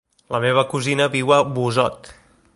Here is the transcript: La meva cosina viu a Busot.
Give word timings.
La 0.35 0.39
meva 0.45 0.63
cosina 0.71 1.09
viu 1.17 1.37
a 1.37 1.39
Busot. 1.59 2.13